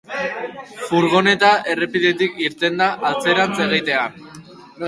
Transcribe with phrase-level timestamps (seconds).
[0.85, 4.19] Furgoneta errepidetik irten da atzerantz egitean.